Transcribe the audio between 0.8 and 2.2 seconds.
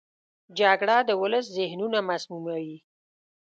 د ولس ذهنونه